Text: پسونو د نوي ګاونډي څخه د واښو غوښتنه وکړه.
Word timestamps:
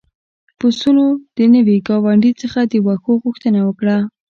پسونو 0.59 1.05
د 1.37 1.39
نوي 1.53 1.77
ګاونډي 1.87 2.31
څخه 2.41 2.59
د 2.71 2.73
واښو 2.85 3.13
غوښتنه 3.23 3.59
وکړه. 3.67 3.97